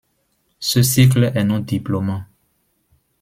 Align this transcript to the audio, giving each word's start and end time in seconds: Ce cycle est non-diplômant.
Ce 0.59 0.81
cycle 0.81 1.31
est 1.35 1.43
non-diplômant. 1.43 2.23